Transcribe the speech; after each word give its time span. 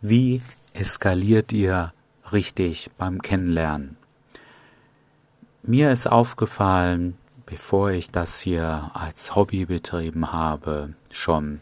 Wie 0.00 0.42
eskaliert 0.74 1.50
ihr 1.50 1.92
richtig 2.30 2.88
beim 2.98 3.20
Kennenlernen? 3.20 3.96
Mir 5.64 5.90
ist 5.90 6.06
aufgefallen, 6.06 7.16
bevor 7.46 7.90
ich 7.90 8.12
das 8.12 8.38
hier 8.38 8.92
als 8.94 9.34
Hobby 9.34 9.64
betrieben 9.64 10.32
habe, 10.32 10.94
schon, 11.10 11.60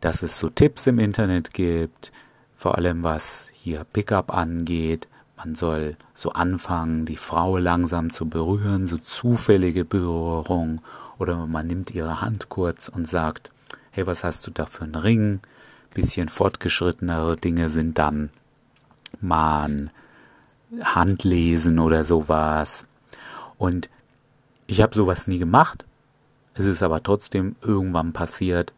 dass 0.00 0.22
es 0.22 0.38
so 0.38 0.50
Tipps 0.50 0.86
im 0.86 1.00
Internet 1.00 1.52
gibt, 1.52 2.12
vor 2.54 2.76
allem 2.78 3.02
was 3.02 3.50
hier 3.52 3.82
Pickup 3.92 4.32
angeht. 4.32 5.08
Man 5.36 5.56
soll 5.56 5.96
so 6.14 6.30
anfangen, 6.30 7.06
die 7.06 7.16
Frau 7.16 7.58
langsam 7.58 8.10
zu 8.10 8.28
berühren, 8.28 8.86
so 8.86 8.98
zufällige 8.98 9.84
Berührung, 9.84 10.80
oder 11.18 11.48
man 11.48 11.66
nimmt 11.66 11.90
ihre 11.90 12.20
Hand 12.20 12.50
kurz 12.50 12.88
und 12.88 13.08
sagt, 13.08 13.50
hey, 13.90 14.06
was 14.06 14.22
hast 14.22 14.46
du 14.46 14.52
da 14.52 14.66
für 14.66 14.84
einen 14.84 14.94
Ring? 14.94 15.40
Bisschen 15.94 16.28
fortgeschrittenere 16.28 17.36
Dinge 17.36 17.68
sind 17.68 17.98
dann 17.98 18.30
man 19.20 19.90
Handlesen 20.82 21.78
oder 21.78 22.04
sowas. 22.04 22.86
Und 23.58 23.90
ich 24.66 24.80
habe 24.80 24.94
sowas 24.94 25.26
nie 25.26 25.38
gemacht. 25.38 25.84
Es 26.54 26.64
ist 26.64 26.82
aber 26.82 27.02
trotzdem 27.02 27.56
irgendwann 27.62 28.12
passiert, 28.12 28.72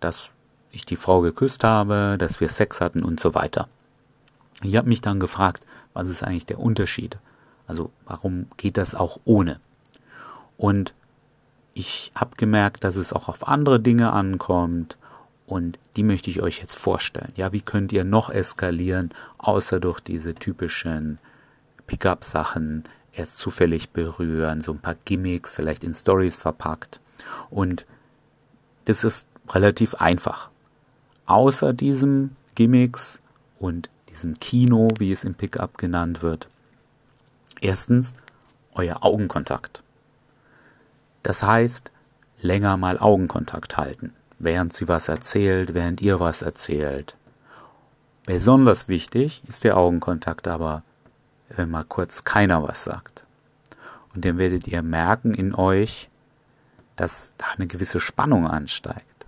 dass 0.00 0.30
ich 0.72 0.84
die 0.84 0.96
Frau 0.96 1.20
geküsst 1.20 1.64
habe, 1.64 2.16
dass 2.18 2.40
wir 2.40 2.48
Sex 2.48 2.80
hatten 2.80 3.02
und 3.02 3.20
so 3.20 3.34
weiter. 3.34 3.68
Ich 4.62 4.76
habe 4.76 4.88
mich 4.88 5.00
dann 5.00 5.20
gefragt, 5.20 5.66
was 5.92 6.08
ist 6.08 6.22
eigentlich 6.22 6.46
der 6.46 6.60
Unterschied? 6.60 7.18
Also 7.66 7.90
warum 8.04 8.46
geht 8.56 8.76
das 8.76 8.94
auch 8.94 9.18
ohne? 9.24 9.60
Und 10.56 10.94
ich 11.74 12.12
habe 12.14 12.36
gemerkt, 12.36 12.84
dass 12.84 12.96
es 12.96 13.12
auch 13.12 13.28
auf 13.28 13.48
andere 13.48 13.80
Dinge 13.80 14.12
ankommt 14.12 14.98
und 15.50 15.80
die 15.96 16.04
möchte 16.04 16.30
ich 16.30 16.42
euch 16.42 16.60
jetzt 16.60 16.78
vorstellen. 16.78 17.32
Ja, 17.34 17.50
wie 17.50 17.60
könnt 17.60 17.90
ihr 17.90 18.04
noch 18.04 18.30
eskalieren, 18.30 19.10
außer 19.38 19.80
durch 19.80 19.98
diese 19.98 20.32
typischen 20.32 21.18
Pickup-Sachen, 21.88 22.84
erst 23.12 23.38
zufällig 23.38 23.90
berühren, 23.90 24.60
so 24.60 24.70
ein 24.70 24.78
paar 24.78 24.94
Gimmicks, 25.04 25.50
vielleicht 25.50 25.82
in 25.82 25.92
Stories 25.92 26.38
verpackt. 26.38 27.00
Und 27.50 27.84
das 28.84 29.02
ist 29.02 29.26
relativ 29.48 29.96
einfach. 29.96 30.50
Außer 31.26 31.72
diesem 31.72 32.36
Gimmicks 32.54 33.18
und 33.58 33.90
diesem 34.08 34.38
Kino, 34.38 34.86
wie 35.00 35.10
es 35.10 35.24
im 35.24 35.34
Pickup 35.34 35.78
genannt 35.78 36.22
wird. 36.22 36.48
Erstens, 37.60 38.14
euer 38.74 39.04
Augenkontakt. 39.04 39.82
Das 41.24 41.42
heißt, 41.42 41.90
länger 42.40 42.76
mal 42.76 42.98
Augenkontakt 42.98 43.76
halten 43.76 44.12
während 44.40 44.72
sie 44.72 44.88
was 44.88 45.08
erzählt, 45.08 45.74
während 45.74 46.00
ihr 46.00 46.18
was 46.18 46.42
erzählt. 46.42 47.16
Besonders 48.26 48.88
wichtig 48.88 49.42
ist 49.46 49.64
der 49.64 49.76
Augenkontakt 49.76 50.48
aber, 50.48 50.82
wenn 51.48 51.70
mal 51.70 51.84
kurz 51.84 52.24
keiner 52.24 52.62
was 52.62 52.82
sagt. 52.82 53.24
Und 54.14 54.24
dann 54.24 54.38
werdet 54.38 54.66
ihr 54.66 54.82
merken 54.82 55.34
in 55.34 55.54
euch, 55.54 56.08
dass 56.96 57.34
da 57.38 57.46
eine 57.56 57.66
gewisse 57.66 58.00
Spannung 58.00 58.46
ansteigt. 58.46 59.26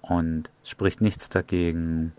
Und 0.00 0.50
es 0.62 0.70
spricht 0.70 1.00
nichts 1.00 1.28
dagegen, 1.28 2.12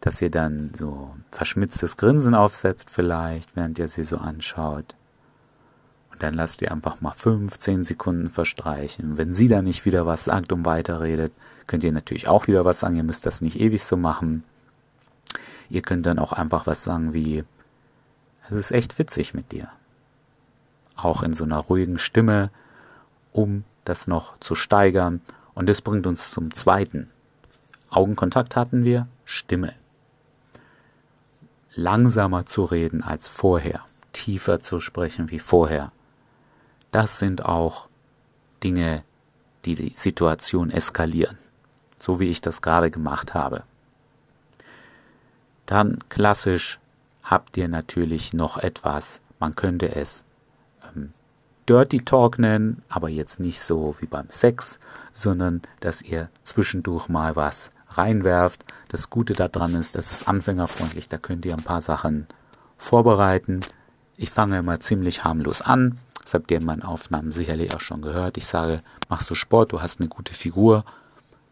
dass 0.00 0.20
ihr 0.20 0.30
dann 0.30 0.72
so 0.76 1.14
verschmitztes 1.30 1.96
Grinsen 1.96 2.34
aufsetzt 2.34 2.90
vielleicht, 2.90 3.56
während 3.56 3.78
ihr 3.78 3.88
sie 3.88 4.04
so 4.04 4.18
anschaut. 4.18 4.94
Und 6.14 6.22
dann 6.22 6.34
lasst 6.34 6.62
ihr 6.62 6.70
einfach 6.70 7.00
mal 7.00 7.10
15 7.10 7.82
Sekunden 7.82 8.30
verstreichen. 8.30 9.18
Wenn 9.18 9.32
sie 9.32 9.48
dann 9.48 9.64
nicht 9.64 9.84
wieder 9.84 10.06
was 10.06 10.26
sagt 10.26 10.52
und 10.52 10.64
weiterredet, 10.64 11.32
könnt 11.66 11.82
ihr 11.82 11.90
natürlich 11.90 12.28
auch 12.28 12.46
wieder 12.46 12.64
was 12.64 12.78
sagen. 12.78 12.94
Ihr 12.94 13.02
müsst 13.02 13.26
das 13.26 13.40
nicht 13.40 13.58
ewig 13.58 13.82
so 13.82 13.96
machen. 13.96 14.44
Ihr 15.68 15.82
könnt 15.82 16.06
dann 16.06 16.20
auch 16.20 16.32
einfach 16.32 16.68
was 16.68 16.84
sagen 16.84 17.14
wie, 17.14 17.42
es 18.48 18.54
ist 18.54 18.70
echt 18.70 18.96
witzig 19.00 19.34
mit 19.34 19.50
dir. 19.50 19.68
Auch 20.94 21.24
in 21.24 21.34
so 21.34 21.42
einer 21.42 21.58
ruhigen 21.58 21.98
Stimme, 21.98 22.50
um 23.32 23.64
das 23.84 24.06
noch 24.06 24.38
zu 24.38 24.54
steigern. 24.54 25.20
Und 25.52 25.68
das 25.68 25.82
bringt 25.82 26.06
uns 26.06 26.30
zum 26.30 26.54
zweiten. 26.54 27.10
Augenkontakt 27.90 28.54
hatten 28.54 28.84
wir, 28.84 29.08
Stimme. 29.24 29.72
Langsamer 31.74 32.46
zu 32.46 32.62
reden 32.62 33.02
als 33.02 33.26
vorher, 33.26 33.80
tiefer 34.12 34.60
zu 34.60 34.78
sprechen 34.78 35.32
wie 35.32 35.40
vorher 35.40 35.90
das 36.94 37.18
sind 37.18 37.44
auch 37.44 37.88
Dinge, 38.62 39.02
die 39.64 39.74
die 39.74 39.94
Situation 39.96 40.70
eskalieren, 40.70 41.38
so 41.98 42.20
wie 42.20 42.28
ich 42.28 42.40
das 42.40 42.62
gerade 42.62 42.90
gemacht 42.90 43.34
habe. 43.34 43.64
Dann 45.66 45.98
klassisch 46.08 46.78
habt 47.24 47.56
ihr 47.56 47.68
natürlich 47.68 48.32
noch 48.32 48.58
etwas, 48.58 49.22
man 49.40 49.56
könnte 49.56 49.92
es 49.92 50.22
ähm, 50.94 51.12
Dirty 51.68 52.04
Talk 52.04 52.38
nennen, 52.38 52.82
aber 52.88 53.08
jetzt 53.08 53.40
nicht 53.40 53.60
so 53.60 53.96
wie 53.98 54.06
beim 54.06 54.30
Sex, 54.30 54.78
sondern 55.12 55.62
dass 55.80 56.00
ihr 56.00 56.28
zwischendurch 56.44 57.08
mal 57.08 57.34
was 57.34 57.70
reinwerft. 57.88 58.62
Das 58.88 59.10
Gute 59.10 59.32
daran 59.32 59.74
ist, 59.74 59.96
das 59.96 60.12
ist 60.12 60.28
anfängerfreundlich, 60.28 61.08
da 61.08 61.18
könnt 61.18 61.44
ihr 61.44 61.54
ein 61.54 61.64
paar 61.64 61.80
Sachen 61.80 62.28
vorbereiten. 62.76 63.60
Ich 64.16 64.30
fange 64.30 64.58
immer 64.58 64.78
ziemlich 64.78 65.24
harmlos 65.24 65.60
an, 65.60 65.98
das 66.24 66.32
habt 66.32 66.50
ihr 66.50 66.56
in 66.56 66.64
meinen 66.64 66.82
Aufnahmen 66.82 67.32
sicherlich 67.32 67.74
auch 67.74 67.80
schon 67.80 68.00
gehört. 68.00 68.38
Ich 68.38 68.46
sage, 68.46 68.82
machst 69.10 69.28
du 69.28 69.34
Sport, 69.34 69.72
du 69.72 69.82
hast 69.82 70.00
eine 70.00 70.08
gute 70.08 70.32
Figur. 70.32 70.84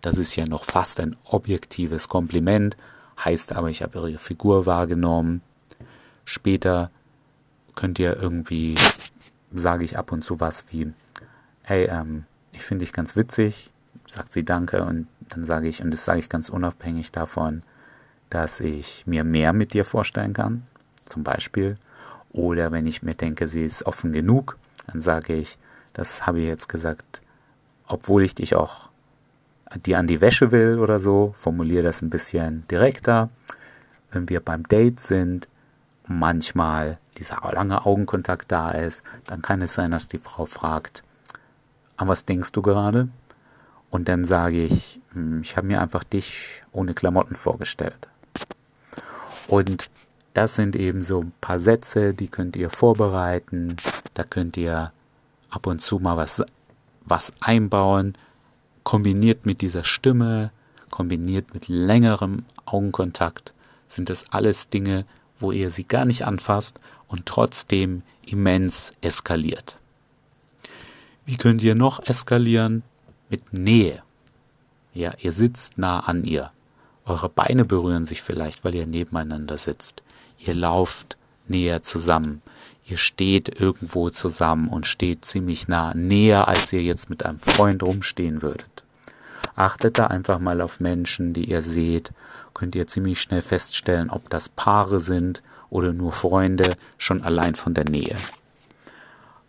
Das 0.00 0.16
ist 0.16 0.34
ja 0.34 0.46
noch 0.46 0.64
fast 0.64 0.98
ein 0.98 1.14
objektives 1.24 2.08
Kompliment, 2.08 2.76
heißt 3.22 3.52
aber, 3.52 3.68
ich 3.68 3.82
habe 3.82 3.98
ihre 3.98 4.18
Figur 4.18 4.64
wahrgenommen. 4.64 5.42
Später 6.24 6.90
könnt 7.74 7.98
ihr 7.98 8.16
irgendwie, 8.16 8.74
sage 9.52 9.84
ich 9.84 9.98
ab 9.98 10.10
und 10.10 10.24
zu 10.24 10.40
was 10.40 10.64
wie, 10.70 10.92
hey, 11.62 11.84
ähm, 11.84 12.24
ich 12.52 12.62
finde 12.62 12.84
dich 12.84 12.94
ganz 12.94 13.14
witzig, 13.14 13.70
sagt 14.08 14.32
sie 14.32 14.44
Danke 14.44 14.84
und 14.84 15.06
dann 15.28 15.44
sage 15.44 15.68
ich, 15.68 15.82
und 15.82 15.90
das 15.90 16.04
sage 16.04 16.20
ich 16.20 16.30
ganz 16.30 16.48
unabhängig 16.48 17.12
davon, 17.12 17.62
dass 18.30 18.60
ich 18.60 19.06
mir 19.06 19.22
mehr 19.22 19.52
mit 19.52 19.74
dir 19.74 19.84
vorstellen 19.84 20.32
kann, 20.32 20.66
zum 21.04 21.24
Beispiel. 21.24 21.76
Oder 22.30 22.72
wenn 22.72 22.86
ich 22.86 23.02
mir 23.02 23.14
denke, 23.14 23.46
sie 23.46 23.64
ist 23.64 23.84
offen 23.84 24.12
genug, 24.12 24.56
dann 24.86 25.00
sage 25.00 25.34
ich, 25.34 25.58
das 25.92 26.26
habe 26.26 26.40
ich 26.40 26.46
jetzt 26.46 26.68
gesagt, 26.68 27.22
obwohl 27.86 28.22
ich 28.22 28.34
dich 28.34 28.54
auch 28.54 28.88
dir 29.84 29.98
an 29.98 30.06
die 30.06 30.20
Wäsche 30.20 30.50
will 30.50 30.78
oder 30.78 31.00
so, 31.00 31.34
formuliere 31.36 31.84
das 31.84 32.02
ein 32.02 32.10
bisschen 32.10 32.66
direkter. 32.68 33.30
Wenn 34.10 34.28
wir 34.28 34.40
beim 34.40 34.64
Date 34.64 35.00
sind, 35.00 35.48
manchmal 36.06 36.98
dieser 37.18 37.40
lange 37.52 37.86
Augenkontakt 37.86 38.50
da 38.52 38.70
ist, 38.70 39.02
dann 39.26 39.42
kann 39.42 39.62
es 39.62 39.74
sein, 39.74 39.90
dass 39.90 40.08
die 40.08 40.18
Frau 40.18 40.46
fragt, 40.46 41.02
an 41.96 42.08
was 42.08 42.24
denkst 42.24 42.52
du 42.52 42.62
gerade? 42.62 43.08
Und 43.90 44.08
dann 44.08 44.24
sage 44.24 44.64
ich, 44.64 45.00
hm, 45.12 45.42
ich 45.42 45.56
habe 45.56 45.66
mir 45.66 45.80
einfach 45.80 46.04
dich 46.04 46.62
ohne 46.72 46.94
Klamotten 46.94 47.36
vorgestellt. 47.36 48.08
Und 49.48 49.90
das 50.34 50.54
sind 50.54 50.76
eben 50.76 51.02
so 51.02 51.20
ein 51.20 51.32
paar 51.40 51.58
Sätze, 51.58 52.14
die 52.14 52.28
könnt 52.28 52.56
ihr 52.56 52.70
vorbereiten. 52.70 53.76
Da 54.14 54.24
könnt 54.24 54.56
ihr 54.56 54.92
ab 55.50 55.66
und 55.66 55.80
zu 55.80 55.98
mal 55.98 56.16
was, 56.16 56.42
was 57.04 57.32
einbauen, 57.40 58.16
kombiniert 58.82 59.46
mit 59.46 59.60
dieser 59.60 59.84
Stimme, 59.84 60.50
kombiniert 60.90 61.54
mit 61.54 61.68
längerem 61.68 62.44
Augenkontakt, 62.64 63.54
sind 63.88 64.08
das 64.08 64.32
alles 64.32 64.68
Dinge, 64.68 65.04
wo 65.38 65.52
ihr 65.52 65.70
sie 65.70 65.84
gar 65.84 66.04
nicht 66.04 66.24
anfasst 66.24 66.80
und 67.08 67.26
trotzdem 67.26 68.02
immens 68.24 68.92
eskaliert. 69.00 69.78
Wie 71.26 71.36
könnt 71.36 71.62
ihr 71.62 71.74
noch 71.74 72.04
eskalieren? 72.06 72.82
Mit 73.28 73.52
Nähe. 73.52 74.02
Ja, 74.92 75.12
ihr 75.18 75.32
sitzt 75.32 75.78
nah 75.78 76.00
an 76.00 76.24
ihr. 76.24 76.52
Eure 77.04 77.28
Beine 77.28 77.64
berühren 77.64 78.04
sich 78.04 78.22
vielleicht, 78.22 78.64
weil 78.64 78.74
ihr 78.74 78.86
nebeneinander 78.86 79.58
sitzt. 79.58 80.02
Ihr 80.38 80.54
lauft 80.54 81.16
näher 81.48 81.82
zusammen. 81.82 82.42
Ihr 82.86 82.96
steht 82.96 83.60
irgendwo 83.60 84.10
zusammen 84.10 84.68
und 84.68 84.86
steht 84.86 85.24
ziemlich 85.24 85.68
nah, 85.68 85.94
näher 85.94 86.48
als 86.48 86.72
ihr 86.72 86.82
jetzt 86.82 87.10
mit 87.10 87.24
einem 87.24 87.40
Freund 87.40 87.82
rumstehen 87.82 88.42
würdet. 88.42 88.84
Achtet 89.54 89.98
da 89.98 90.06
einfach 90.06 90.38
mal 90.38 90.60
auf 90.60 90.80
Menschen, 90.80 91.32
die 91.32 91.50
ihr 91.50 91.62
seht, 91.62 92.12
könnt 92.54 92.74
ihr 92.74 92.86
ziemlich 92.86 93.20
schnell 93.20 93.42
feststellen, 93.42 94.10
ob 94.10 94.30
das 94.30 94.48
Paare 94.48 95.00
sind 95.00 95.42
oder 95.70 95.92
nur 95.92 96.12
Freunde, 96.12 96.74
schon 96.98 97.22
allein 97.22 97.54
von 97.54 97.74
der 97.74 97.88
Nähe. 97.88 98.16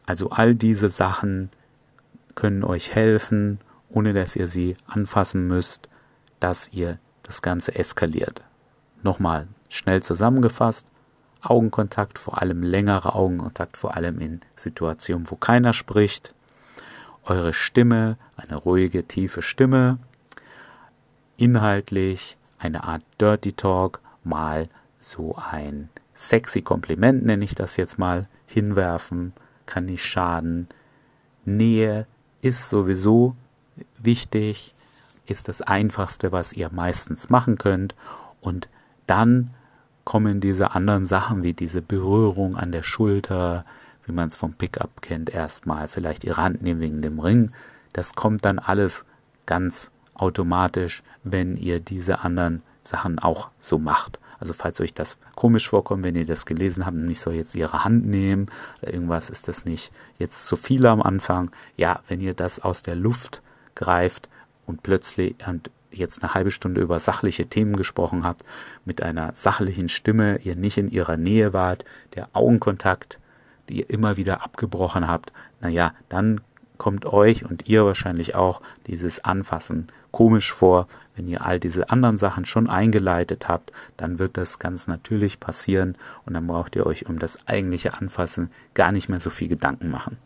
Also 0.06 0.30
all 0.30 0.56
diese 0.56 0.90
Sachen 0.90 1.50
können 2.36 2.64
euch 2.64 2.94
helfen, 2.94 3.60
ohne 3.90 4.14
dass 4.14 4.36
ihr 4.36 4.48
sie 4.48 4.76
anfassen 4.88 5.48
müsst, 5.48 5.88
dass 6.40 6.74
ihr 6.74 6.98
das 7.24 7.42
Ganze 7.42 7.76
eskaliert. 7.76 8.42
Nochmal 9.02 9.48
schnell 9.70 10.04
zusammengefasst, 10.04 10.86
Augenkontakt, 11.42 12.20
vor 12.20 12.42
allem 12.42 12.64
längerer 12.64 13.16
Augenkontakt, 13.16 13.76
vor 13.76 13.96
allem 13.96 14.20
in 14.20 14.42
Situationen, 14.56 15.30
wo 15.30 15.36
keiner 15.36 15.74
spricht. 15.74 16.34
Eure 17.26 17.54
Stimme, 17.54 18.18
eine 18.38 18.56
ruhige, 18.56 19.06
tiefe 19.06 19.42
Stimme. 19.42 19.98
Inhaltlich 21.36 22.38
eine 22.60 22.86
Art 22.86 23.04
Dirty 23.20 23.54
Talk, 23.54 24.00
mal 24.24 24.70
so 25.00 25.36
ein 25.36 25.90
sexy 26.16 26.62
Kompliment, 26.62 27.26
nenne 27.26 27.44
ich 27.44 27.56
das 27.56 27.76
jetzt 27.76 28.00
mal, 28.00 28.28
hinwerfen, 28.46 29.34
kann 29.66 29.86
nicht 29.86 30.06
schaden. 30.06 30.68
Nähe 31.44 32.08
ist 32.42 32.70
sowieso 32.70 33.36
wichtig, 33.98 34.73
ist 35.26 35.48
das 35.48 35.62
Einfachste, 35.62 36.32
was 36.32 36.54
ihr 36.54 36.70
meistens 36.72 37.30
machen 37.30 37.58
könnt. 37.58 37.96
Und 38.42 38.70
dann 39.08 39.52
kommen 40.04 40.42
diese 40.42 40.72
anderen 40.72 41.06
Sachen 41.06 41.44
wie 41.44 41.54
diese 41.54 41.82
Berührung 41.82 42.58
an 42.58 42.72
der 42.72 42.84
Schulter, 42.84 43.66
wie 44.06 44.12
man 44.12 44.28
es 44.28 44.36
vom 44.36 44.54
Pickup 44.54 45.02
kennt, 45.02 45.30
erstmal 45.30 45.88
vielleicht 45.88 46.24
ihre 46.24 46.42
Hand 46.42 46.62
nehmen 46.62 46.82
wegen 46.82 47.02
dem 47.02 47.20
Ring. 47.20 47.52
Das 47.94 48.16
kommt 48.16 48.44
dann 48.44 48.60
alles 48.60 49.06
ganz 49.46 49.92
automatisch, 50.14 51.04
wenn 51.24 51.56
ihr 51.56 51.80
diese 51.80 52.20
anderen 52.20 52.64
Sachen 52.82 53.20
auch 53.20 53.50
so 53.62 53.80
macht. 53.80 54.20
Also 54.40 54.54
falls 54.54 54.82
euch 54.82 54.94
das 54.94 55.18
komisch 55.36 55.70
vorkommt, 55.70 56.04
wenn 56.04 56.16
ihr 56.16 56.26
das 56.26 56.46
gelesen 56.46 56.86
habt 56.86 56.98
und 56.98 57.10
ich 57.10 57.22
soll 57.22 57.36
jetzt 57.36 57.56
ihre 57.56 57.86
Hand 57.86 58.06
nehmen 58.06 58.48
oder 58.82 58.94
irgendwas, 58.94 59.30
ist 59.30 59.48
das 59.48 59.64
nicht 59.64 59.94
jetzt 60.20 60.48
zu 60.48 60.58
viel 60.58 60.86
am 60.86 61.02
Anfang. 61.02 61.50
Ja, 61.78 62.02
wenn 62.10 62.20
ihr 62.20 62.34
das 62.34 62.60
aus 62.60 62.84
der 62.84 62.96
Luft 62.96 63.42
greift 63.74 64.28
und 64.66 64.84
plötzlich 64.84 65.36
und 65.48 65.72
jetzt 65.92 66.24
eine 66.24 66.34
halbe 66.34 66.52
Stunde 66.52 66.82
über 66.82 67.00
sachliche 67.00 67.46
Themen 67.46 67.76
gesprochen 67.76 68.24
habt, 68.24 68.44
mit 68.86 69.02
einer 69.02 69.32
sachlichen 69.36 69.90
Stimme, 69.90 70.40
ihr 70.44 70.56
nicht 70.56 70.78
in 70.78 70.90
ihrer 70.90 71.18
Nähe 71.18 71.54
wart, 71.54 71.86
der 72.16 72.30
Augenkontakt, 72.34 73.20
die 73.70 73.80
ihr 73.80 73.90
immer 73.90 74.18
wieder 74.18 74.44
abgebrochen 74.44 75.08
habt, 75.08 75.32
naja, 75.62 75.94
dann 76.10 76.42
kommt 76.78 77.06
euch 77.06 77.46
und 77.46 77.70
ihr 77.70 77.86
wahrscheinlich 77.86 78.36
auch 78.36 78.62
dieses 78.88 79.24
Anfassen 79.24 79.88
komisch 80.12 80.52
vor. 80.52 80.88
Wenn 81.16 81.28
ihr 81.28 81.46
all 81.46 81.60
diese 81.60 81.90
anderen 81.90 82.18
Sachen 82.18 82.46
schon 82.46 82.70
eingeleitet 82.70 83.48
habt, 83.48 83.72
dann 83.98 84.20
wird 84.20 84.36
das 84.36 84.60
ganz 84.60 84.88
natürlich 84.88 85.40
passieren 85.40 85.94
und 86.26 86.34
dann 86.34 86.48
braucht 86.48 86.76
ihr 86.76 86.86
euch 86.86 87.06
um 87.08 87.20
das 87.20 87.48
eigentliche 87.48 87.94
Anfassen 87.94 88.52
gar 88.74 88.92
nicht 88.92 89.10
mehr 89.10 89.20
so 89.20 89.30
viel 89.30 89.48
Gedanken 89.48 89.92
machen. 89.92 90.18